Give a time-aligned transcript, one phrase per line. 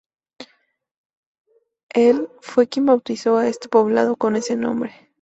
[1.93, 4.95] Él fue quien bautizó a este poblado con ese nombre.